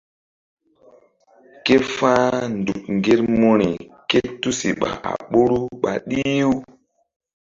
[1.65, 3.71] Ke fa̧h nzuk ŋgermuri
[4.09, 6.51] ké tusiɓa a ɓoru ɓa ɗih-u.